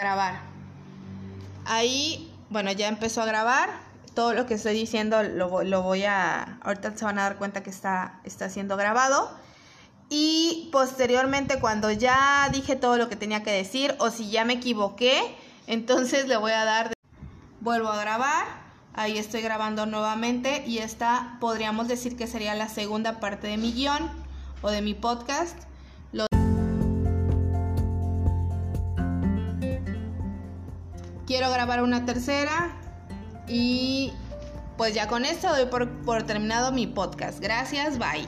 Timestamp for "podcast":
24.94-25.56, 36.88-37.38